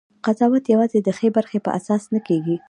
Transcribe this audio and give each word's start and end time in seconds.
قضاوت 0.25 0.63
یوازې 0.73 0.99
د 1.03 1.09
ښې 1.17 1.29
برخې 1.37 1.59
په 1.65 1.69
اساس 1.77 2.03
نه 2.13 2.19
کېږي. 2.27 2.55